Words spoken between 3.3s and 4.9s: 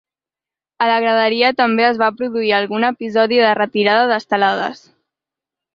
de retirada d’estelades.